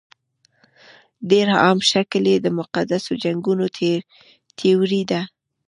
ډېر 1.29 1.47
عام 1.63 1.79
شکل 1.91 2.23
یې 2.31 2.37
د 2.41 2.47
مقدسو 2.59 3.11
جنګونو 3.23 3.65
تیوري 4.57 5.03
ده. 5.11 5.21